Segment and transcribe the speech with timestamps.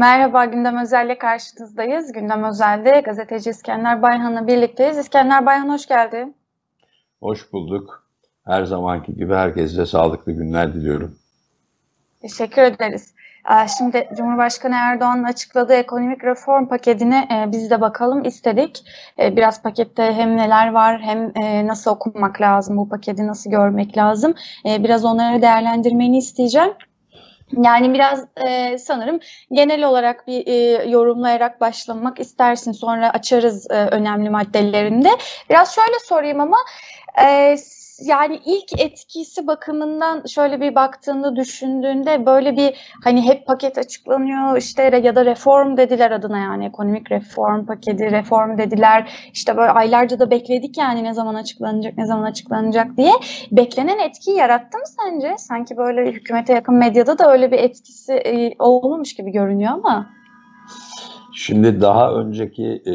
[0.00, 2.12] Merhaba, Gündem Özel'le karşınızdayız.
[2.12, 4.98] Gündem Özel'de gazeteci İskender Bayhan'la birlikteyiz.
[4.98, 6.28] İskender Bayhan hoş geldi.
[7.20, 8.04] Hoş bulduk.
[8.44, 11.18] Her zamanki gibi herkese sağlıklı günler diliyorum.
[12.22, 13.14] Teşekkür ederiz.
[13.78, 18.84] Şimdi Cumhurbaşkanı Erdoğan'ın açıkladığı ekonomik reform paketine e, biz de bakalım istedik.
[19.18, 23.96] E, biraz pakette hem neler var hem e, nasıl okumak lazım, bu paketi nasıl görmek
[23.96, 24.34] lazım.
[24.64, 26.72] Biraz onları değerlendirmeni isteyeceğim.
[27.52, 29.20] Yani biraz e, sanırım
[29.52, 32.72] genel olarak bir e, yorumlayarak başlamak istersin.
[32.72, 35.10] Sonra açarız e, önemli maddelerinde.
[35.50, 36.58] Biraz şöyle sorayım ama
[37.24, 37.56] e,
[38.04, 44.82] yani ilk etkisi bakımından şöyle bir baktığında düşündüğünde böyle bir hani hep paket açıklanıyor işte
[44.82, 50.30] ya da reform dediler adına yani ekonomik reform paketi reform dediler işte böyle aylarca da
[50.30, 53.12] bekledik yani ne zaman açıklanacak ne zaman açıklanacak diye
[53.52, 55.34] beklenen etkiyi yarattı mı sence?
[55.38, 58.54] Sanki böyle hükümete yakın medyada da öyle bir etkisi e,
[59.16, 60.10] gibi görünüyor ama.
[61.42, 62.94] Şimdi daha önceki e,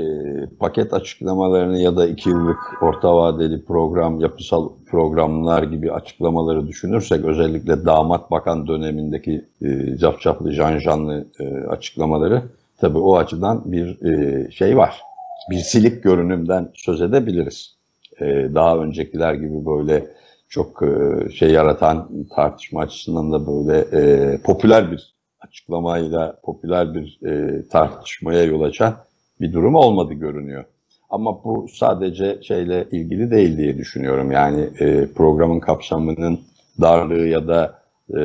[0.60, 7.86] paket açıklamalarını ya da iki yıllık orta vadeli program, yapısal programlar gibi açıklamaları düşünürsek özellikle
[7.86, 12.44] damat bakan dönemindeki e, cafcaflı, janjanlı e, açıklamaları
[12.78, 15.02] tabii o açıdan bir e, şey var.
[15.50, 17.76] Bir silik görünümden söz edebiliriz.
[18.22, 20.08] E, daha öncekiler gibi böyle
[20.50, 25.15] çok e, şey yaratan tartışma açısından da böyle e, popüler bir
[25.48, 28.96] açıklamayla popüler bir e, tartışmaya yol açan
[29.42, 30.66] bir durum olmadı görünüyor.
[31.10, 34.32] Ama bu sadece şeyle ilgili değil diye düşünüyorum.
[34.32, 36.40] Yani e, programın kapsamının
[36.82, 37.80] darlığı ya da
[38.10, 38.20] e,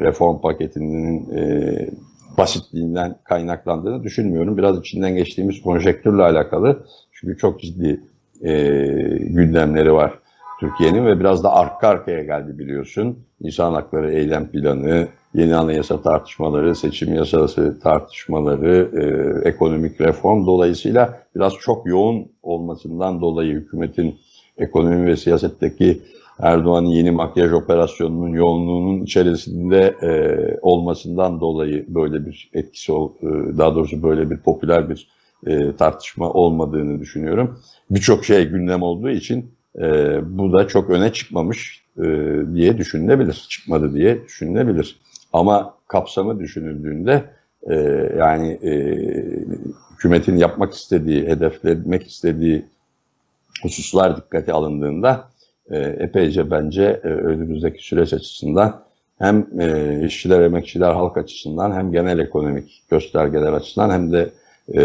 [0.00, 1.74] reform paketinin e,
[2.38, 4.56] basitliğinden kaynaklandığını düşünmüyorum.
[4.56, 6.86] Biraz içinden geçtiğimiz konjektürle alakalı.
[7.12, 8.00] Çünkü çok ciddi
[8.42, 8.52] e,
[9.20, 10.23] gündemleri var
[10.64, 13.18] Türkiye'nin ve biraz da arka arkaya geldi biliyorsun.
[13.40, 21.52] İnsan hakları eylem planı, yeni anayasa tartışmaları, seçim yasası tartışmaları, e, ekonomik reform dolayısıyla biraz
[21.54, 24.16] çok yoğun olmasından dolayı hükümetin
[24.58, 26.02] ekonomi ve siyasetteki
[26.38, 30.10] Erdoğan'ın yeni makyaj operasyonunun yoğunluğunun içerisinde e,
[30.62, 32.98] olmasından dolayı böyle bir etkisi, e,
[33.58, 35.08] daha doğrusu böyle bir popüler bir
[35.46, 37.58] e, tartışma olmadığını düşünüyorum.
[37.90, 42.02] Birçok şey gündem olduğu için e, bu da çok öne çıkmamış e,
[42.54, 45.00] diye düşünülebilir, çıkmadı diye düşünülebilir.
[45.32, 47.24] Ama kapsamı düşünüldüğünde
[47.70, 47.74] e,
[48.18, 48.72] yani e,
[49.94, 52.64] hükümetin yapmak istediği, hedeflemek istediği
[53.62, 55.28] hususlar dikkate alındığında
[55.70, 58.84] e, epeyce bence e, önümüzdeki süreç açısından
[59.18, 64.30] hem e, işçiler, emekçiler, halk açısından hem genel ekonomik göstergeler açısından hem de
[64.68, 64.80] e,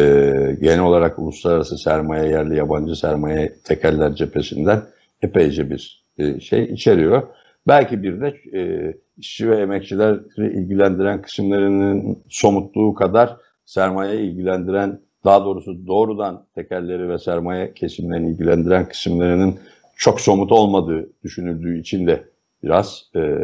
[0.62, 4.82] genel olarak uluslararası sermaye, yerli yabancı sermaye tekeller cephesinden
[5.22, 7.28] epeyce bir e, şey içeriyor.
[7.68, 15.88] Belki bir de e, işçi ve emekçileri ilgilendiren kısımlarının somutluğu kadar sermaye ilgilendiren, daha doğrusu
[15.88, 19.56] doğrudan tekerleri ve sermaye kesimlerini ilgilendiren kısımlarının
[19.98, 22.24] çok somut olmadığı düşünüldüğü için de
[22.64, 23.38] biraz e,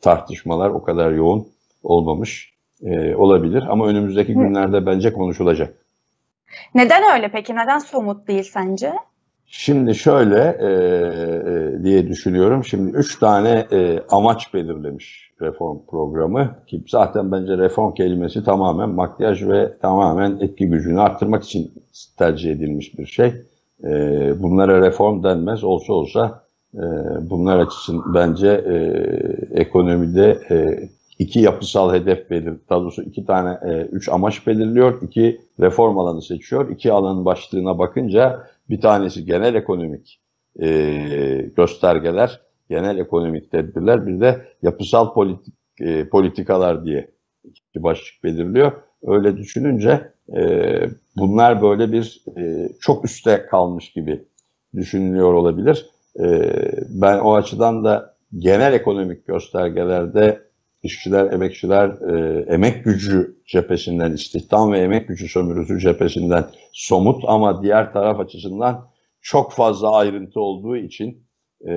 [0.00, 1.46] tartışmalar o kadar yoğun
[1.82, 3.64] olmamış e, olabilir.
[3.68, 5.74] Ama önümüzdeki günlerde bence konuşulacak.
[6.74, 7.56] Neden öyle peki?
[7.56, 8.92] Neden somut değil sence?
[9.46, 12.64] Şimdi şöyle e, e, diye düşünüyorum.
[12.64, 19.42] Şimdi üç tane e, amaç belirlemiş reform programı ki zaten bence reform kelimesi tamamen makyaj
[19.42, 21.72] ve tamamen etki gücünü arttırmak için
[22.18, 23.32] tercih edilmiş bir şey.
[23.84, 23.90] E,
[24.42, 25.64] bunlara reform denmez.
[25.64, 26.42] Olsa olsa
[26.74, 26.84] e,
[27.30, 28.74] bunlar açısından bence e,
[29.60, 35.40] ekonomide e, iki yapısal hedef belir, daha doğrusu iki tane, e, üç amaç belirliyor, iki
[35.60, 36.70] reform alanı seçiyor.
[36.70, 40.20] İki alanın başlığına bakınca bir tanesi genel ekonomik
[40.62, 42.40] e, göstergeler,
[42.70, 47.10] genel ekonomik tedbirler, bir de yapısal politik, e, politikalar diye
[47.44, 48.72] iki başlık belirliyor.
[49.06, 50.42] Öyle düşününce e,
[51.16, 54.24] bunlar böyle bir e, çok üstte kalmış gibi
[54.74, 55.86] düşünülüyor olabilir.
[56.20, 56.52] E,
[56.88, 60.47] ben o açıdan da genel ekonomik göstergelerde
[60.82, 67.92] işçiler, emekçiler, e, emek gücü cephesinden, istihdam ve emek gücü sömürüsü cephesinden somut ama diğer
[67.92, 68.88] taraf açısından
[69.20, 71.22] çok fazla ayrıntı olduğu için
[71.66, 71.72] e,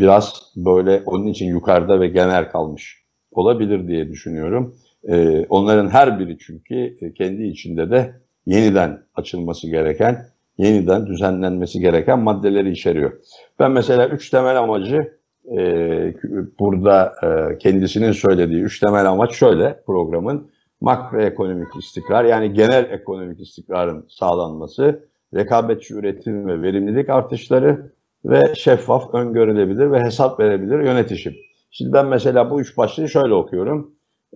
[0.00, 4.76] biraz böyle onun için yukarıda ve genel kalmış olabilir diye düşünüyorum.
[5.08, 8.14] E, onların her biri çünkü kendi içinde de
[8.46, 10.26] yeniden açılması gereken,
[10.58, 13.12] yeniden düzenlenmesi gereken maddeleri içeriyor.
[13.58, 15.15] Ben mesela üç temel amacı
[15.58, 16.14] e,
[16.58, 20.50] burada e, kendisinin söylediği üç temel amaç şöyle programın
[20.80, 27.92] makroekonomik istikrar yani genel ekonomik istikrarın sağlanması, rekabetçi üretim ve verimlilik artışları
[28.24, 31.34] ve şeffaf, öngörülebilir ve hesap verebilir yönetişim.
[31.70, 33.90] Şimdi ben mesela bu üç başlığı şöyle okuyorum.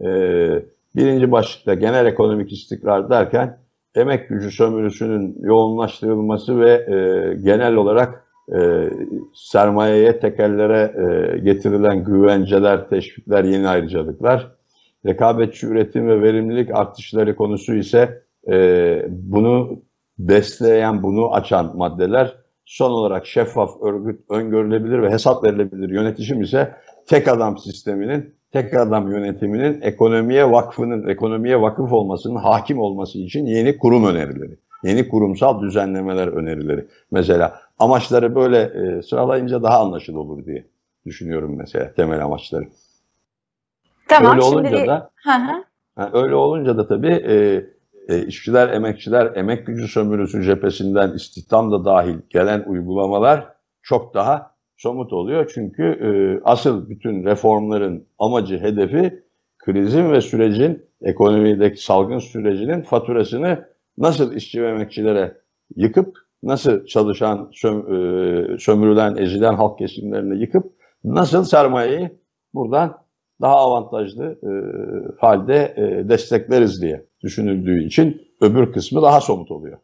[0.05, 0.63] Ee,
[0.97, 3.59] birinci başlıkta genel ekonomik istikrar derken
[3.95, 8.25] emek gücü sömürüsünün yoğunlaştırılması ve e, genel olarak
[8.59, 8.91] e,
[9.35, 14.53] sermayeye, tekellere e, getirilen güvenceler, teşvikler, yeni ayrıcalıklar,
[15.07, 19.83] rekabetçi üretim ve verimlilik artışları konusu ise e, bunu
[20.19, 22.37] besleyen, bunu açan maddeler.
[22.65, 26.75] Son olarak şeffaf, örgüt, öngörülebilir ve hesap verilebilir yönetişim ise
[27.07, 33.79] tek adam sisteminin, tek adam yönetiminin ekonomiye vakfının, ekonomiye vakıf olmasının hakim olması için yeni
[33.79, 34.57] kurum önerileri.
[34.85, 36.87] Yeni kurumsal düzenlemeler önerileri.
[37.11, 40.67] Mesela amaçları böyle e, sıralayınca daha anlaşılır olur diye
[41.07, 42.65] düşünüyorum mesela temel amaçları.
[44.09, 44.87] Tamam, öyle olunca şimdi...
[44.87, 45.65] da hı hı.
[45.99, 47.65] Yani öyle olunca da tabii e,
[48.09, 53.49] e, işçiler, emekçiler, emek gücü sömürüsü cephesinden istihdam da dahil gelen uygulamalar
[53.83, 55.51] çok daha somut oluyor.
[55.55, 56.11] Çünkü e,
[56.45, 59.23] asıl bütün reformların amacı, hedefi
[59.59, 63.69] krizin ve sürecin, ekonomideki salgın sürecinin faturasını
[63.99, 65.37] nasıl işçi ve emekçilere
[65.77, 70.73] yıkıp, nasıl çalışan, söm, e, sömürülen, ezilen halk kesimlerini yıkıp,
[71.05, 72.11] nasıl sermayeyi
[72.55, 72.99] buradan
[73.41, 74.51] daha avantajlı e,
[75.21, 79.79] halde e, destekleriz diye düşünüldüğü için öbür kısmı daha somut oluyor.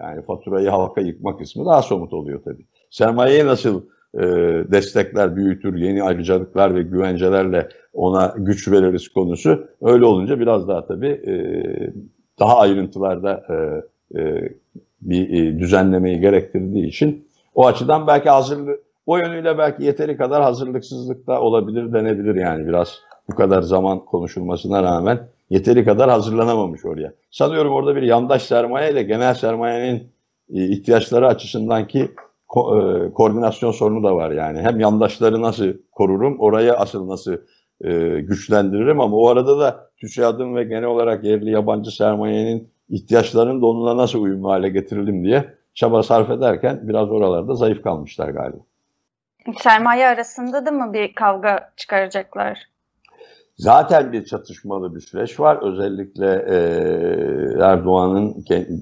[0.00, 2.66] Yani faturayı halka yıkma kısmı daha somut oluyor tabii.
[2.90, 3.82] Sermayeyi nasıl
[4.14, 4.22] e,
[4.72, 11.08] destekler, büyütür, yeni ayrıcalıklar ve güvencelerle ona güç veririz konusu öyle olunca biraz daha tabii
[11.08, 11.34] e,
[12.38, 14.48] daha ayrıntılarda e, e,
[15.02, 21.26] bir e, düzenlemeyi gerektirdiği için o açıdan belki hazırlık o yönüyle belki yeteri kadar hazırlıksızlık
[21.26, 27.12] da olabilir denebilir yani biraz bu kadar zaman konuşulmasına rağmen yeteri kadar hazırlanamamış oraya.
[27.30, 30.12] Sanıyorum orada bir yandaş sermaye ile genel sermayenin
[30.54, 32.10] e, ihtiyaçları açısından ki
[32.48, 34.60] ko e, koordinasyon sorunu da var yani.
[34.60, 37.36] Hem yandaşları nasıl korurum, oraya asıl nasıl
[37.84, 43.66] e, güçlendiririm ama o arada da TÜSİAD'ın ve genel olarak yerli yabancı sermayenin ihtiyaçlarını da
[43.66, 48.62] onunla nasıl uyumlu hale getirelim diye çaba sarf ederken biraz oralarda zayıf kalmışlar galiba.
[49.58, 52.58] Sermaye arasında da mı bir kavga çıkaracaklar?
[53.56, 55.58] Zaten bir çatışmalı bir süreç var.
[55.62, 56.56] Özellikle e,
[57.64, 58.34] Erdoğan'ın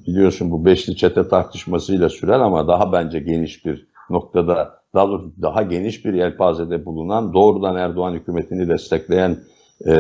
[0.07, 5.63] biliyorsun bu beşli çete tartışmasıyla süren ama daha bence geniş bir noktada daha doğrusu daha
[5.63, 9.39] geniş bir yelpazede bulunan doğrudan Erdoğan hükümetini destekleyen
[9.87, 9.93] e,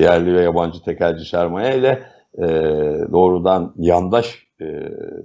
[0.00, 2.02] yerli ve yabancı tekelci sermaye ile
[2.38, 2.48] e,
[3.12, 4.66] doğrudan yandaş e,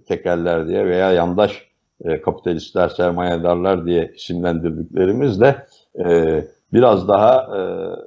[0.07, 1.67] tekeller diye veya yandaş
[2.05, 5.65] e, kapitalistler, sermayedarlar diye isimlendirdiklerimizle
[6.05, 6.43] e,
[6.73, 7.61] biraz daha e,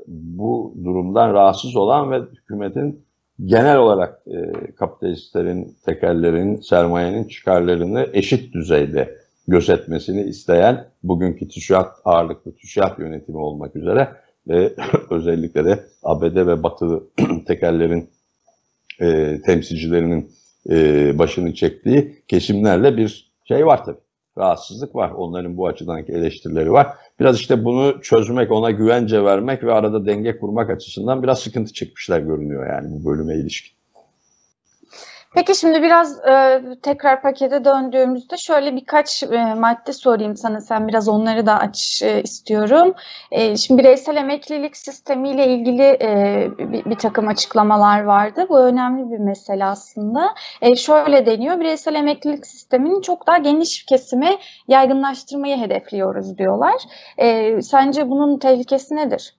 [0.06, 3.06] bu durumdan rahatsız olan ve hükümetin
[3.44, 9.18] genel olarak e, kapitalistlerin, tekellerin, sermayenin çıkarlarını eşit düzeyde
[9.48, 14.08] gözetmesini isteyen bugünkü TÜSİAD ağırlıklı TÜSİAD yönetimi olmak üzere
[14.48, 14.72] ve
[15.10, 17.02] özellikle de ABD ve Batılı
[17.46, 18.10] tekellerin
[19.00, 20.30] e, temsilcilerinin
[20.70, 24.06] e, başını çektiği kesimlerle bir şey var tabii
[24.38, 25.10] rahatsızlık var.
[25.10, 26.86] Onların bu açıdanki eleştirileri var.
[27.20, 32.20] Biraz işte bunu çözmek, ona güvence vermek ve arada denge kurmak açısından biraz sıkıntı çıkmışlar
[32.20, 33.75] görünüyor yani bu bölüme ilişkin.
[35.36, 40.60] Peki şimdi biraz e, tekrar pakete döndüğümüzde şöyle birkaç e, madde sorayım sana.
[40.60, 42.94] Sen biraz onları da aç e, istiyorum.
[43.30, 48.46] E, şimdi bireysel emeklilik sistemiyle ilgili e, bir, bir takım açıklamalar vardı.
[48.48, 50.34] Bu önemli bir mesele aslında.
[50.62, 56.82] E, şöyle deniyor, bireysel emeklilik sisteminin çok daha geniş kesime yaygınlaştırmayı hedefliyoruz diyorlar.
[57.18, 59.34] E, sence bunun tehlikesi nedir?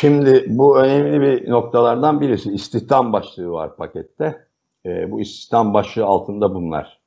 [0.00, 2.52] Şimdi bu önemli bir noktalardan birisi.
[2.52, 4.47] İstihdam başlığı var pakette
[4.88, 6.98] e, bu istihdam başlığı altında bunlar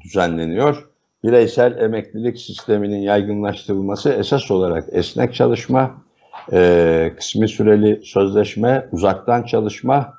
[0.00, 0.88] düzenleniyor.
[1.24, 6.04] Bireysel emeklilik sisteminin yaygınlaştırılması esas olarak esnek çalışma,
[6.52, 10.14] e, kısmi süreli sözleşme, uzaktan çalışma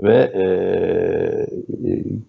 [0.00, 0.44] ve e,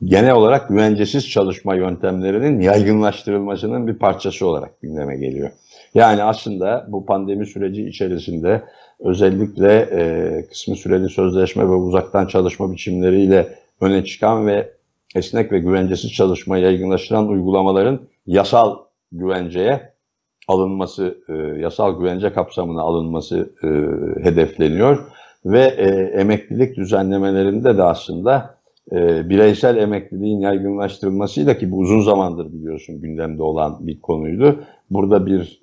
[0.04, 5.50] genel olarak güvencesiz çalışma yöntemlerinin yaygınlaştırılmasının bir parçası olarak gündeme geliyor.
[5.94, 8.62] Yani aslında bu pandemi süreci içerisinde
[9.00, 13.48] özellikle e, kısmi süreli sözleşme ve uzaktan çalışma biçimleriyle
[13.82, 14.74] öne çıkan ve
[15.16, 18.78] esnek ve güvencesiz çalışmayı yaygınlaştıran uygulamaların yasal
[19.12, 19.92] güvenceye
[20.48, 23.68] alınması, e, yasal güvence kapsamına alınması e,
[24.24, 25.00] hedefleniyor.
[25.46, 25.88] Ve e,
[26.20, 28.62] emeklilik düzenlemelerinde de aslında
[29.30, 34.64] bireysel emekliliğin yaygınlaştırılmasıyla ki bu uzun zamandır biliyorsun gündemde olan bir konuydu.
[34.90, 35.60] Burada bir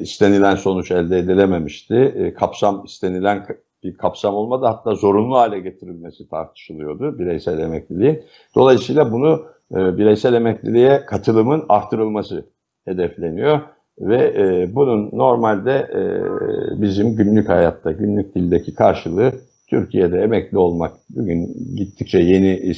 [0.00, 2.34] istenilen sonuç elde edilememişti.
[2.38, 3.46] Kapsam istenilen
[3.84, 4.66] bir kapsam olmadı.
[4.66, 8.22] Hatta zorunlu hale getirilmesi tartışılıyordu bireysel emekliliğin.
[8.54, 12.46] Dolayısıyla bunu e, bireysel emekliliğe katılımın artırılması
[12.84, 13.60] hedefleniyor.
[14.00, 16.02] Ve e, bunun normalde e,
[16.82, 19.32] bizim günlük hayatta, günlük dildeki karşılığı
[19.70, 22.74] Türkiye'de emekli olmak bugün gittikçe yeni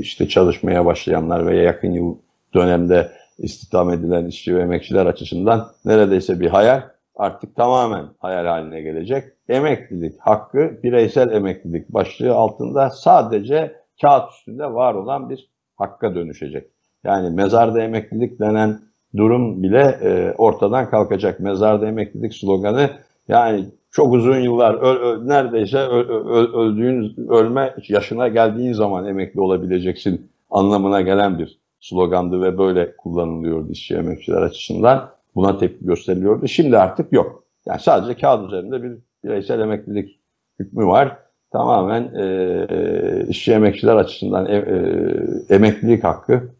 [0.00, 2.16] işte çalışmaya başlayanlar veya yakın yıl
[2.54, 6.82] dönemde istihdam edilen işçi ve emekçiler açısından neredeyse bir hayal
[7.20, 9.24] artık tamamen hayal haline gelecek.
[9.48, 16.70] Emeklilik hakkı bireysel emeklilik başlığı altında sadece kağıt üstünde var olan bir hakka dönüşecek.
[17.04, 18.80] Yani mezarda emeklilik denen
[19.16, 21.40] durum bile e, ortadan kalkacak.
[21.40, 22.90] Mezarda emeklilik sloganı
[23.28, 29.40] yani çok uzun yıllar öl, öl, neredeyse öl, öl, öldüğün ölme yaşına geldiğin zaman emekli
[29.40, 35.19] olabileceksin anlamına gelen bir slogandı ve böyle kullanılıyordu işçi emekçiler açısından.
[35.34, 36.48] Buna tepki gösteriliyordu.
[36.48, 37.44] Şimdi artık yok.
[37.66, 40.20] Yani sadece kağıt üzerinde bir bireysel emeklilik
[40.58, 41.18] hükmü var.
[41.52, 46.54] Tamamen e, işçi emekçiler açısından e, e, emeklilik hakkı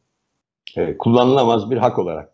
[0.76, 2.32] e, kullanılamaz bir hak olarak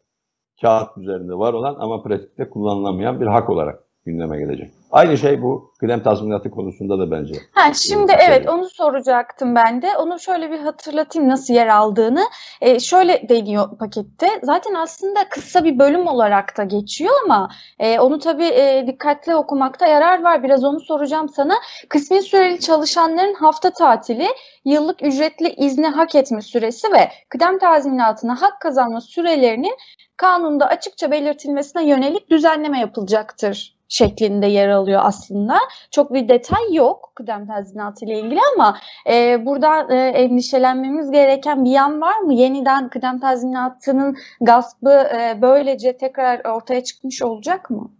[0.61, 4.70] kağıt üzerinde var olan ama pratikte kullanılamayan bir hak olarak gündeme gelecek.
[4.90, 7.34] Aynı şey bu kıdem tazminatı konusunda da bence.
[7.52, 9.96] Ha, şimdi e, evet onu soracaktım ben de.
[9.96, 12.22] Onu şöyle bir hatırlatayım nasıl yer aldığını.
[12.60, 14.26] E, şöyle deniyor pakette.
[14.42, 17.48] Zaten aslında kısa bir bölüm olarak da geçiyor ama
[17.78, 20.42] e, onu tabii e, dikkatli okumakta yarar var.
[20.42, 21.54] Biraz onu soracağım sana.
[21.88, 24.28] Kısmi süreli çalışanların hafta tatili,
[24.64, 29.76] yıllık ücretli izni hak etme süresi ve kıdem tazminatına hak kazanma sürelerinin
[30.16, 35.59] kanunda açıkça belirtilmesine yönelik düzenleme yapılacaktır şeklinde yer alıyor aslında.
[35.90, 38.76] Çok bir detay yok kıdem tazminatı ile ilgili ama
[39.11, 42.35] e, burada e, endişelenmemiz gereken bir yan var mı?
[42.35, 47.90] Yeniden kıdem tazminatının gaspı e, böylece tekrar ortaya çıkmış olacak mı?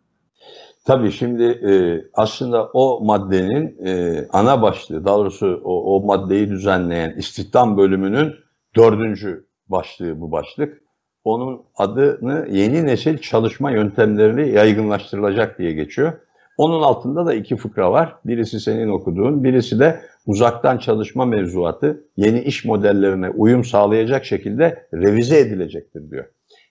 [0.87, 1.73] Tabii şimdi e,
[2.15, 8.35] aslında o maddenin e, ana başlığı, daha doğrusu o, o maddeyi düzenleyen istihdam bölümünün
[8.77, 10.86] dördüncü başlığı bu başlık
[11.27, 16.13] onun adını yeni nesil çalışma yöntemlerini yaygınlaştırılacak diye geçiyor.
[16.59, 18.17] Onun altında da iki fıkra var.
[18.25, 25.39] Birisi senin okuduğun, birisi de uzaktan çalışma mevzuatı yeni iş modellerine uyum sağlayacak şekilde revize
[25.39, 26.25] edilecektir diyor.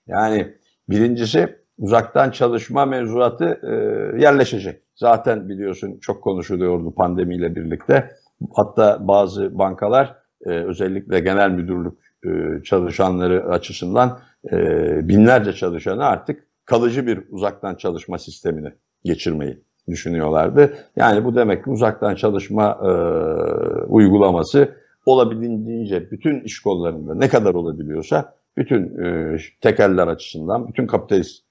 [0.06, 0.54] Yani
[0.88, 3.72] birincisi uzaktan çalışma mevzuatı e,
[4.22, 4.82] yerleşecek.
[4.94, 8.10] Zaten biliyorsun çok konuşuluyordu pandemiyle birlikte.
[8.54, 14.20] Hatta bazı bankalar e, özellikle genel müdürlük e, çalışanları açısından
[14.52, 14.58] e,
[15.08, 18.72] binlerce çalışanı artık kalıcı bir uzaktan çalışma sistemini
[19.04, 20.74] geçirmeyi düşünüyorlardı.
[20.96, 22.90] Yani bu demek ki uzaktan çalışma e,
[23.84, 24.74] uygulaması
[25.06, 31.46] olabildiğince bütün iş kollarında ne kadar olabiliyorsa bütün e, tekeller açısından, bütün kapitalist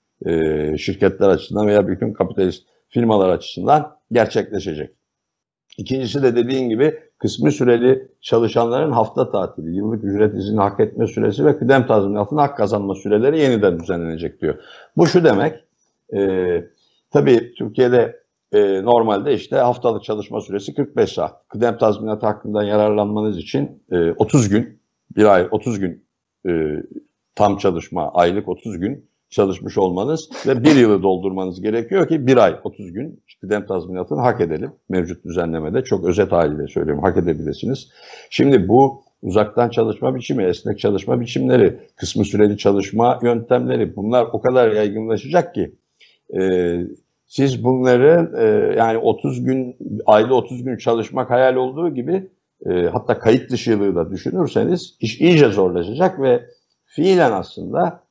[0.78, 4.92] şirketler açısından veya bütün kapitalist firmalar açısından gerçekleşecek.
[5.78, 11.46] İkincisi de dediğin gibi kısmi süreli çalışanların hafta tatili, yıllık ücret izni hak etme süresi
[11.46, 14.56] ve kıdem tazminatının hak kazanma süreleri yeniden düzenlenecek diyor.
[14.98, 15.64] Bu şu demek,
[16.14, 16.64] e,
[17.12, 21.48] tabii Türkiye'de e, normalde işte haftalık çalışma süresi 45 saat.
[21.48, 24.80] Kıdem tazminatı hakkından yararlanmanız için e, 30 gün,
[25.16, 26.06] bir ay 30 gün
[26.48, 26.84] e,
[27.36, 32.56] tam çalışma, aylık 30 gün çalışmış olmanız ve bir yılı doldurmanız gerekiyor ki bir ay
[32.64, 34.72] 30 gün kıdem tazminatını hak edelim.
[34.90, 37.90] Mevcut düzenlemede çok özet haliyle söylüyorum hak edebilirsiniz.
[38.30, 44.72] Şimdi bu uzaktan çalışma biçimi, esnek çalışma biçimleri, kısmı süreli çalışma yöntemleri bunlar o kadar
[44.72, 45.76] yaygınlaşacak ki
[46.38, 46.42] e,
[47.26, 49.76] siz bunları e, yani 30 gün,
[50.06, 52.30] ayda 30 gün çalışmak hayal olduğu gibi
[52.66, 56.46] e, hatta kayıt dışılığı da düşünürseniz iş iyice zorlaşacak ve
[56.86, 58.05] fiilen aslında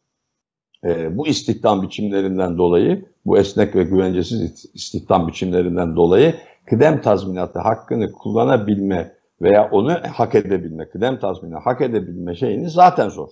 [0.85, 6.35] e, bu istihdam biçimlerinden dolayı, bu esnek ve güvencesiz istihdam biçimlerinden dolayı
[6.67, 9.13] kıdem tazminatı hakkını kullanabilme
[9.43, 13.29] veya onu hak edebilme, kıdem tazminatı hak edebilme şeyini zaten zor.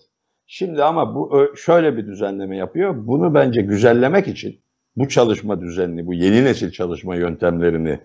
[0.47, 3.07] Şimdi ama bu şöyle bir düzenleme yapıyor.
[3.07, 4.61] Bunu bence güzellemek için
[4.97, 8.01] bu çalışma düzenini, bu yeni nesil çalışma yöntemlerini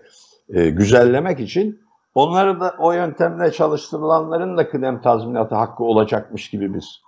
[0.48, 1.80] e, güzellemek için
[2.14, 7.02] onları da o yöntemle çalıştırılanların da kıdem tazminatı hakkı olacakmış gibi bir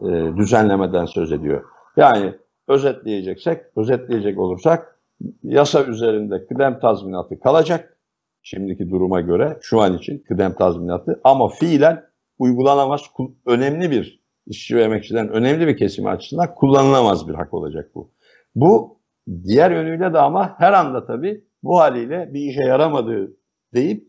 [0.00, 1.64] e, düzenlemeden söz ediyor.
[1.96, 2.34] Yani
[2.68, 5.00] özetleyeceksek, özetleyecek olursak
[5.42, 7.98] yasa üzerinde kıdem tazminatı kalacak.
[8.42, 12.04] Şimdiki duruma göre şu an için kıdem tazminatı ama fiilen
[12.38, 13.00] uygulanamaz
[13.46, 18.10] önemli bir işçi ve emekçilerin önemli bir kesimi açısından kullanılamaz bir hak olacak bu.
[18.54, 19.00] Bu
[19.44, 23.36] diğer yönüyle de ama her anda tabii bu haliyle bir işe yaramadığı
[23.74, 24.08] deyip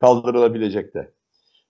[0.00, 1.12] kaldırılabilecek de.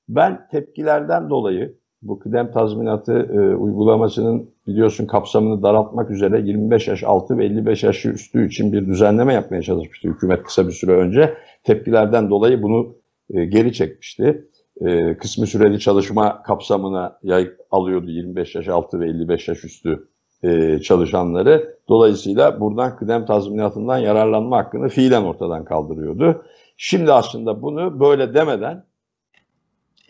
[0.08, 7.38] Ben tepkilerden dolayı bu kıdem tazminatı e, uygulamasının biliyorsun kapsamını daraltmak üzere 25 yaş altı
[7.38, 11.34] ve 55 yaş üstü için bir düzenleme yapmaya çalışmıştı hükümet kısa bir süre önce.
[11.64, 12.94] Tepkilerden dolayı bunu
[13.30, 14.48] e, geri çekmişti.
[14.80, 20.08] E, kısmı süreli çalışma kapsamına yay, alıyordu 25 yaş altı ve 55 yaş üstü
[20.42, 21.76] e, çalışanları.
[21.88, 26.42] Dolayısıyla buradan kıdem tazminatından yararlanma hakkını fiilen ortadan kaldırıyordu.
[26.76, 28.84] Şimdi aslında bunu böyle demeden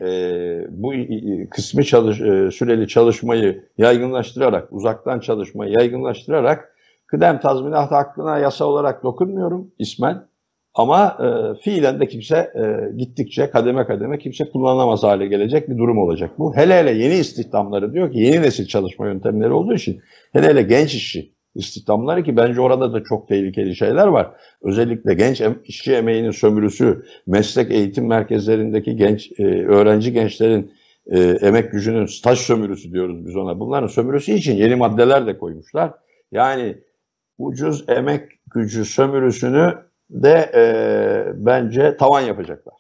[0.02, 0.92] e, bu
[1.50, 9.70] kısmı çalış, e, süreli çalışmayı yaygınlaştırarak, uzaktan çalışmayı yaygınlaştırarak kıdem tazminat hakkına yasa olarak dokunmuyorum
[9.78, 10.26] ismen.
[10.74, 15.98] Ama e, fiilen de kimse e, gittikçe kademe kademe kimse kullanamaz hale gelecek bir durum
[15.98, 16.56] olacak bu.
[16.56, 20.00] Hele hele yeni istihdamları diyor ki yeni nesil çalışma yöntemleri olduğu için
[20.32, 24.30] hele hele genç işçi istihdamları ki bence orada da çok tehlikeli şeyler var.
[24.62, 30.72] Özellikle genç işçi emeğinin sömürüsü, meslek eğitim merkezlerindeki genç e, öğrenci gençlerin
[31.06, 33.60] e, emek gücünün staj sömürüsü diyoruz biz ona.
[33.60, 35.92] Bunların sömürüsü için yeni maddeler de koymuşlar.
[36.32, 36.78] Yani
[37.38, 39.78] ucuz emek gücü sömürüsünü
[40.10, 40.64] de e,
[41.34, 42.74] bence tavan yapacaklar.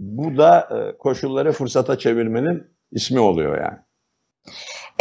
[0.00, 3.78] Bu da e, koşulları fırsata çevirmenin ismi oluyor yani.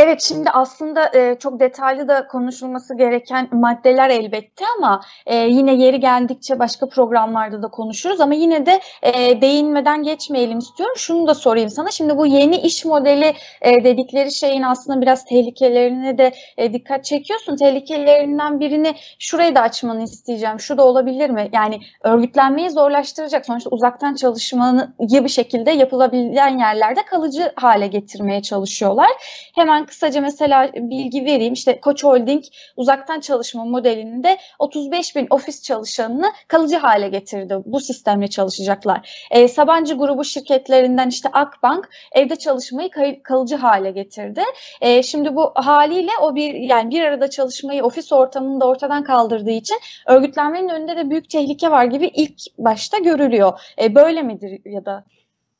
[0.01, 5.99] Evet şimdi aslında e, çok detaylı da konuşulması gereken maddeler elbette ama e, yine yeri
[5.99, 10.95] geldikçe başka programlarda da konuşuruz ama yine de e, değinmeden geçmeyelim istiyorum.
[10.97, 11.91] Şunu da sorayım sana.
[11.91, 17.55] Şimdi bu yeni iş modeli e, dedikleri şeyin aslında biraz tehlikelerine de e, dikkat çekiyorsun.
[17.55, 20.59] Tehlikelerinden birini şurayı da açmanı isteyeceğim.
[20.59, 21.49] Şu da olabilir mi?
[21.53, 23.45] Yani örgütlenmeyi zorlaştıracak.
[23.45, 29.09] Sonuçta uzaktan çalışmayı bir şekilde yapılabilen yerlerde kalıcı hale getirmeye çalışıyorlar.
[29.55, 31.53] Hemen kısaca mesela bilgi vereyim.
[31.53, 32.43] İşte Koç Holding
[32.77, 37.57] uzaktan çalışma modelinde 35 bin ofis çalışanını kalıcı hale getirdi.
[37.65, 39.27] Bu sistemle çalışacaklar.
[39.31, 42.89] E, Sabancı grubu şirketlerinden işte Akbank evde çalışmayı
[43.23, 44.41] kalıcı hale getirdi.
[44.81, 49.77] E, şimdi bu haliyle o bir yani bir arada çalışmayı ofis ortamında ortadan kaldırdığı için
[50.07, 53.59] örgütlenmenin önünde de büyük tehlike var gibi ilk başta görülüyor.
[53.81, 55.05] E, böyle midir ya da?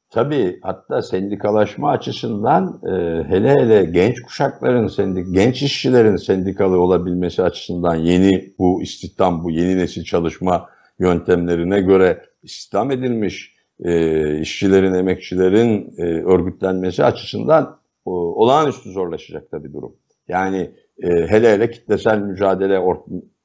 [0.09, 7.95] Tabii hatta sendikalaşma açısından e, hele hele genç kuşakların, sendik, genç işçilerin sendikalı olabilmesi açısından
[7.95, 16.03] yeni bu istihdam, bu yeni nesil çalışma yöntemlerine göre istihdam edilmiş e, işçilerin, emekçilerin e,
[16.03, 19.95] örgütlenmesi açısından o, olağanüstü zorlaşacak tabii durum.
[20.27, 20.71] Yani
[21.03, 22.81] e, hele hele kitlesel mücadele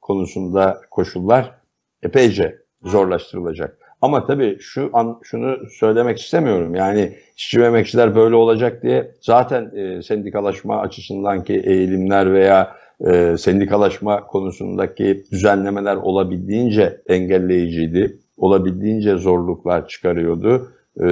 [0.01, 1.55] konusunda koşullar
[2.03, 3.84] epeyce zorlaştırılacak.
[4.05, 6.75] Ama tabii şu an şunu söylemek istemiyorum.
[6.75, 12.75] Yani işçi ve emekçiler böyle olacak diye zaten e, sendikalaşma açısındaki eğilimler veya
[13.07, 18.17] e, sendikalaşma konusundaki düzenlemeler olabildiğince engelleyiciydi.
[18.37, 21.05] Olabildiğince zorluklar çıkarıyordu e,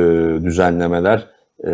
[0.44, 1.28] düzenlemeler.
[1.68, 1.72] E,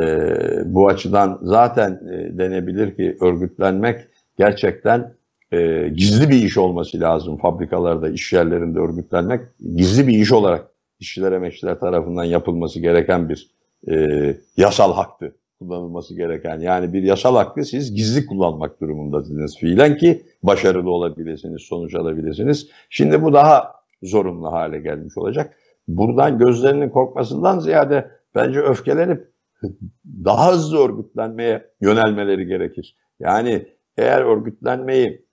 [0.66, 4.00] bu açıdan zaten e, denebilir ki örgütlenmek
[4.38, 5.14] gerçekten
[5.52, 9.42] e, gizli bir iş olması lazım fabrikalarda, iş yerlerinde örgütlenmek
[9.76, 13.52] gizli bir iş olarak işçiler emekçiler tarafından yapılması gereken bir
[13.92, 16.60] e, yasal haktı kullanılması gereken.
[16.60, 22.70] Yani bir yasal hakkı siz gizli kullanmak durumundasınız fiilen ki başarılı olabilirsiniz, sonuç alabilirsiniz.
[22.90, 25.58] Şimdi bu daha zorunlu hale gelmiş olacak.
[25.88, 29.32] Buradan gözlerinin korkmasından ziyade bence öfkelenip
[30.06, 32.96] daha hızlı örgütlenmeye yönelmeleri gerekir.
[33.20, 33.66] Yani
[33.98, 35.26] eğer örgütlenmeyi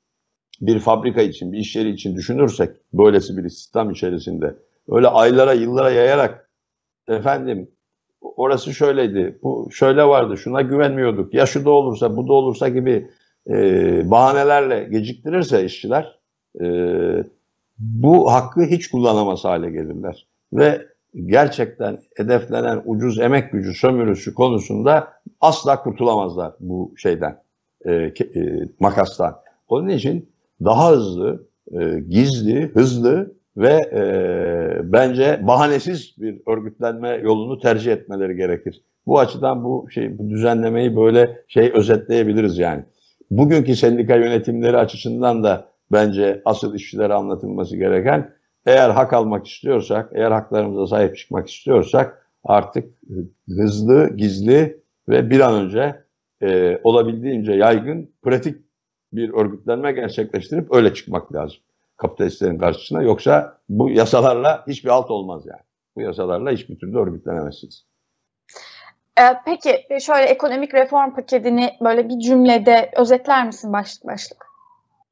[0.61, 4.57] bir fabrika için, bir iş yeri için düşünürsek, böylesi bir istihdam içerisinde
[4.91, 6.51] öyle aylara yıllara yayarak
[7.09, 7.71] efendim
[8.21, 13.11] orası şöyleydi, bu şöyle vardı, şuna güvenmiyorduk, ya şu da olursa, bu da olursa gibi
[13.49, 16.19] e, bahanelerle geciktirirse işçiler
[16.61, 16.67] e,
[17.79, 20.27] bu hakkı hiç kullanamaz hale gelirler.
[20.53, 20.87] Ve
[21.27, 25.09] gerçekten hedeflenen ucuz emek gücü sömürüsü konusunda
[25.41, 27.43] asla kurtulamazlar bu şeyden,
[27.85, 28.13] e, e,
[28.81, 29.37] makastan.
[29.69, 30.29] Onun için
[30.65, 38.83] daha hızlı, e, gizli, hızlı ve e, bence bahanesiz bir örgütlenme yolunu tercih etmeleri gerekir.
[39.07, 42.85] Bu açıdan bu şey bu düzenlemeyi böyle şey özetleyebiliriz yani.
[43.31, 48.31] Bugünkü sendika yönetimleri açısından da bence asıl işçilere anlatılması gereken
[48.67, 52.95] eğer hak almak istiyorsak, eğer haklarımıza sahip çıkmak istiyorsak artık
[53.49, 56.03] hızlı, gizli ve bir an önce
[56.43, 58.57] e, olabildiğince yaygın, pratik
[59.13, 61.59] bir örgütlenme gerçekleştirip öyle çıkmak lazım
[61.97, 63.03] kapitalistlerin karşısına.
[63.03, 65.63] Yoksa bu yasalarla hiçbir alt olmaz yani.
[65.97, 67.87] Bu yasalarla hiçbir türlü örgütlenemezsiniz.
[69.21, 74.47] Ee, peki şöyle ekonomik reform paketini böyle bir cümlede özetler misin başlık başlık?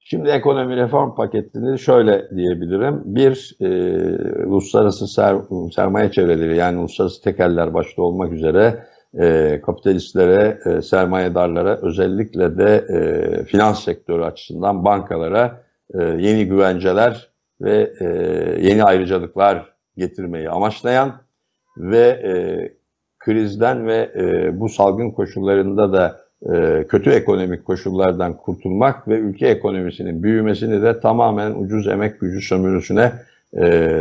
[0.01, 3.03] Şimdi ekonomi reform paketini şöyle diyebilirim.
[3.05, 3.67] Bir, e,
[4.47, 5.37] uluslararası ser,
[5.75, 8.87] sermaye çevreleri yani uluslararası tekeller başta olmak üzere
[9.21, 15.64] e, kapitalistlere, e, sermayedarlara özellikle de e, finans sektörü açısından bankalara
[15.95, 17.31] e, yeni güvenceler
[17.61, 18.07] ve e,
[18.69, 21.21] yeni ayrıcalıklar getirmeyi amaçlayan
[21.77, 22.33] ve e,
[23.19, 24.11] krizden ve
[24.61, 26.25] bu salgın koşullarında da
[26.89, 33.13] kötü ekonomik koşullardan kurtulmak ve ülke ekonomisinin büyümesini de tamamen ucuz emek gücü sömürüsüne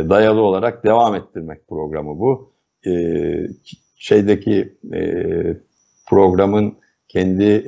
[0.08, 2.52] dayalı olarak devam ettirmek programı bu.
[3.96, 4.78] Şeydeki
[6.08, 6.74] programın
[7.08, 7.64] kendi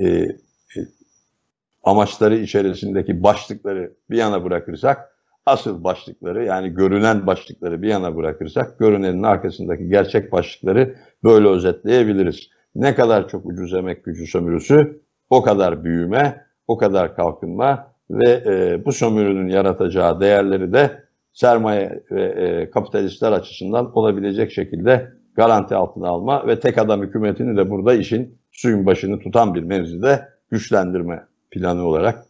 [1.87, 9.23] amaçları içerisindeki başlıkları bir yana bırakırsak asıl başlıkları yani görünen başlıkları bir yana bırakırsak görünenin
[9.23, 10.95] arkasındaki gerçek başlıkları
[11.25, 12.49] böyle özetleyebiliriz.
[12.75, 18.85] Ne kadar çok ucuz emek gücü sömürüsü o kadar büyüme, o kadar kalkınma ve e,
[18.85, 26.47] bu sömürünün yaratacağı değerleri de sermaye ve e, kapitalistler açısından olabilecek şekilde garanti altına alma
[26.47, 31.23] ve tek adam hükümetini de burada işin suyun başını tutan bir mevzide güçlendirme
[31.59, 32.27] planı olarak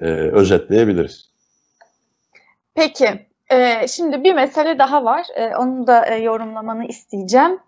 [0.00, 1.32] e, özetleyebiliriz.
[2.74, 5.26] Peki, e, şimdi bir mesele daha var.
[5.34, 7.58] E, onu da e, yorumlamanı isteyeceğim.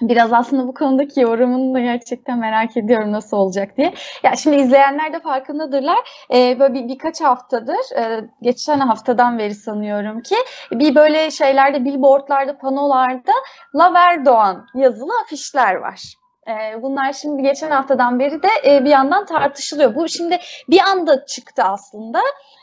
[0.00, 3.94] Biraz aslında bu konudaki yorumunu da gerçekten merak ediyorum nasıl olacak diye.
[4.22, 6.26] Ya şimdi izleyenler de farkındadırlar.
[6.34, 10.36] Ee, böyle bir, birkaç haftadır, e, geçen haftadan beri sanıyorum ki
[10.72, 13.32] bir böyle şeylerde, billboardlarda, panolarda
[13.74, 16.14] Laverdoğan yazılı afişler var.
[16.48, 19.94] E, bunlar şimdi geçen haftadan beri de e, bir yandan tartışılıyor.
[19.94, 20.38] Bu şimdi
[20.70, 22.20] bir anda çıktı aslında.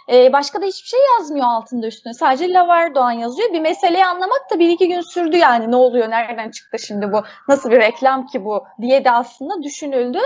[0.10, 2.14] E, başka da hiçbir şey yazmıyor altında üstüne.
[2.14, 3.54] Sadece Lavar Doğan yazıyor.
[3.54, 5.72] Bir meseleyi anlamak da bir iki gün sürdü yani.
[5.72, 10.20] Ne oluyor, nereden çıktı şimdi bu, nasıl bir reklam ki bu diye de aslında düşünüldü.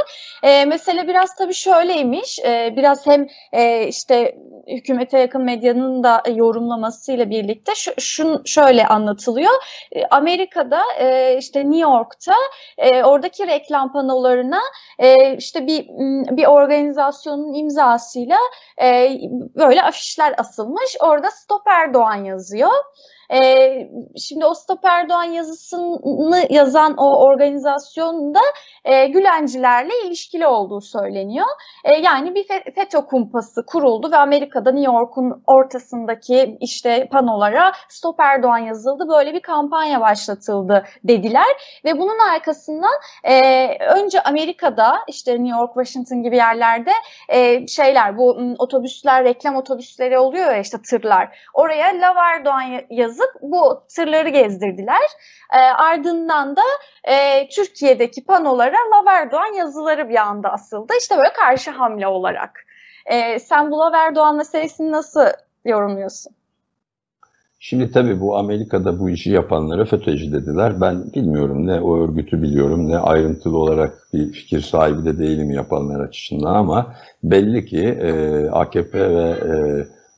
[0.44, 2.40] E, mesele biraz tabii şöyleymiş.
[2.40, 4.36] E, biraz hem e, işte
[4.68, 9.52] hükümete yakın medyanın da yorumlamasıyla birlikte şu, şun, şöyle anlatılıyor.
[10.12, 12.34] Amerika'da e, işte New York'ta
[12.78, 14.62] e, oradaki reklam panolarına
[15.00, 15.88] e, işte bir
[16.38, 18.38] bir organizasyonun imzasıyla
[18.78, 19.18] e,
[19.69, 20.95] böyle afişler asılmış.
[20.99, 22.71] Orada Stop Erdoğan yazıyor.
[23.34, 23.40] E,
[24.18, 28.40] şimdi o Stop Erdoğan yazısını yazan o organizasyonda
[28.86, 31.48] e, Gülencilerle ilişkili olduğu söyleniyor.
[31.84, 38.58] E, yani bir FETÖ kumpası kuruldu ve Amerika'da New York'un ortasındaki işte panolara Stop Erdoğan
[38.58, 39.10] yazıldı.
[39.10, 46.24] Böyle bir kampanya başlatıldı dediler ve bunun arkasından e, önce Amerika'da işte New York, Washington
[46.24, 46.92] gibi yerlerde
[47.30, 51.40] e, şeyler bu otobüsler, reklam otobüsleri oluyor ya işte tırlar.
[51.54, 52.82] Oraya Lav Erdoğan
[53.15, 55.01] yazıp bu tırları gezdirdiler.
[55.54, 56.62] E, ardından da
[57.04, 60.93] e, Türkiye'deki panolara Laverdoğan yazıları bir anda asıldı.
[60.99, 62.65] İşte böyle karşı hamle olarak.
[63.06, 65.25] E, sen bu Laverdoğan meselesini nasıl
[65.65, 66.34] yorumluyorsun?
[67.60, 70.82] Şimdi tabii bu Amerika'da bu işi yapanlara FETÖ'cü dediler.
[70.82, 75.99] Ben bilmiyorum ne o örgütü biliyorum ne ayrıntılı olarak bir fikir sahibi de değilim yapanlar
[75.99, 78.12] açısından ama belli ki e,
[78.49, 79.56] AKP ve e,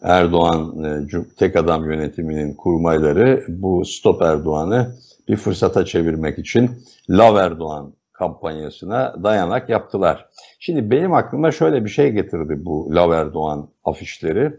[0.01, 1.07] Erdoğan e,
[1.37, 4.95] tek adam yönetiminin kurmayları bu Stop Erdoğan'ı
[5.27, 6.69] bir fırsata çevirmek için
[7.09, 10.25] Lav Erdoğan kampanyasına dayanak yaptılar.
[10.59, 14.53] Şimdi benim aklıma şöyle bir şey getirdi bu Lav Erdoğan afişleri.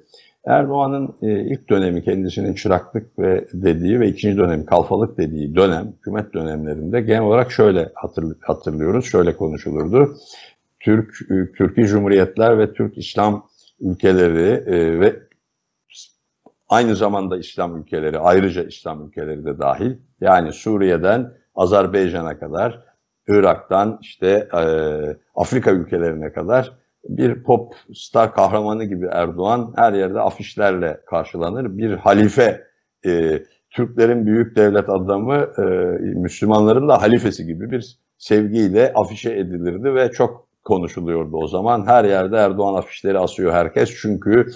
[0.44, 6.34] Erdoğan'ın e, ilk dönemi kendisinin çıraklık ve dediği ve ikinci dönem kalfalık dediği dönem, hükümet
[6.34, 7.92] dönemlerinde genel olarak şöyle
[8.40, 10.16] hatırlıyoruz, şöyle konuşulurdu.
[10.80, 11.14] Türk,
[11.56, 13.46] Türkiye Cumhuriyetler ve Türk İslam
[13.80, 15.27] ülkeleri e, ve
[16.68, 19.96] aynı zamanda İslam ülkeleri, ayrıca İslam ülkeleri de dahil.
[20.20, 22.82] Yani Suriye'den Azerbaycan'a kadar,
[23.28, 24.62] Irak'tan işte e,
[25.34, 26.72] Afrika ülkelerine kadar
[27.08, 31.78] bir pop star kahramanı gibi Erdoğan her yerde afişlerle karşılanır.
[31.78, 32.64] Bir halife,
[33.06, 35.62] e, Türklerin büyük devlet adamı, e,
[36.18, 41.86] Müslümanların da halifesi gibi bir sevgiyle afişe edilirdi ve çok konuşuluyordu o zaman.
[41.86, 44.46] Her yerde Erdoğan afişleri asıyor herkes çünkü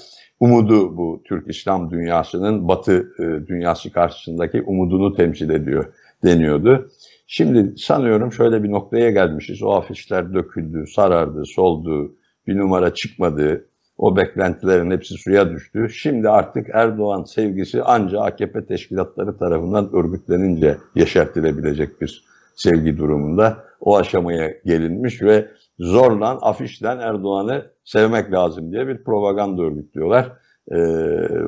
[0.43, 5.85] umudu bu Türk İslam dünyasının Batı e, dünyası karşısındaki umudunu temsil ediyor
[6.25, 6.91] deniyordu.
[7.27, 9.63] Şimdi sanıyorum şöyle bir noktaya gelmişiz.
[9.63, 12.15] O afişler döküldü, sarardı, soldu,
[12.47, 13.65] bir numara çıkmadı.
[13.99, 15.89] O beklentilerin hepsi suya düştü.
[15.93, 22.25] Şimdi artık Erdoğan sevgisi ancak AKP teşkilatları tarafından örgütlenince yeşertilebilecek bir
[22.57, 23.65] sevgi durumunda.
[23.81, 30.33] O aşamaya gelinmiş ve zorlan, afişten Erdoğan'ı sevmek lazım diye bir propaganda örgütlüyorlar.
[30.71, 30.79] E,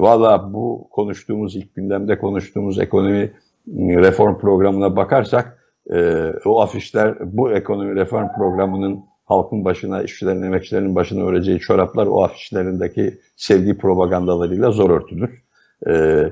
[0.01, 3.33] Valla bu konuştuğumuz, ilk gündemde konuştuğumuz ekonomi
[3.77, 5.59] reform programına bakarsak
[5.95, 12.23] e, o afişler bu ekonomi reform programının halkın başına, işçilerin, emekçilerin başına öreceği çoraplar o
[12.25, 15.45] afişlerindeki sevgi propagandalarıyla zor örtülür.
[15.87, 16.25] E,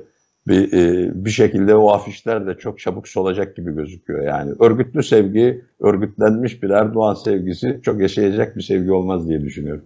[0.49, 4.25] bir, e, bir şekilde o afişler de çok çabuk solacak gibi gözüküyor.
[4.25, 9.85] Yani örgütlü sevgi, örgütlenmiş bir Erdoğan sevgisi çok yaşayacak bir sevgi olmaz diye düşünüyorum.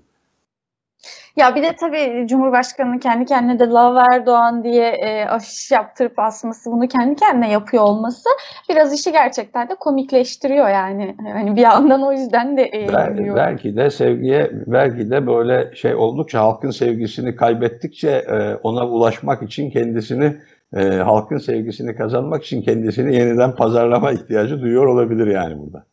[1.36, 6.70] Ya bir de tabii Cumhurbaşkanı'nın kendi kendine de Love Erdoğan diye e, afiş yaptırıp asması,
[6.70, 8.28] bunu kendi kendine yapıyor olması
[8.68, 11.16] biraz işi gerçekten de komikleştiriyor yani.
[11.32, 15.94] Hani bir yandan o yüzden de e, belki, belki de sevgiye, belki de böyle şey
[15.94, 20.36] oldukça halkın sevgisini kaybettikçe e, ona ulaşmak için kendisini
[20.76, 25.86] e, halkın sevgisini kazanmak için kendisini yeniden pazarlama ihtiyacı duyuyor olabilir yani burada.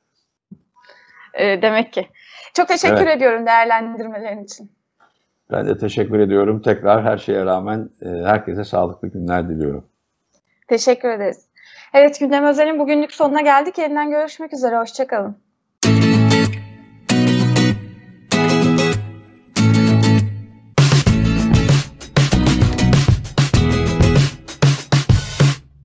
[1.33, 2.07] E, demek ki.
[2.53, 3.17] Çok teşekkür evet.
[3.17, 4.71] ediyorum değerlendirmelerin için.
[5.51, 6.61] Ben de teşekkür ediyorum.
[6.61, 9.85] Tekrar her şeye rağmen e, herkese sağlıklı günler diliyorum.
[10.67, 11.45] Teşekkür ederiz.
[11.93, 13.77] Evet Gündem Özel'in bugünlük sonuna geldik.
[13.77, 14.77] Yeniden görüşmek üzere.
[14.77, 15.42] Hoşçakalın.